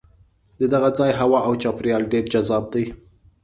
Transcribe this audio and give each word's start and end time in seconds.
د 0.59 0.61
دغه 0.73 0.89
ځای 0.97 1.11
هوا 1.21 1.39
او 1.47 1.53
چاپېریال 1.61 2.03
ډېر 2.13 2.25
جذاب 2.33 2.63
دی. 2.73 2.85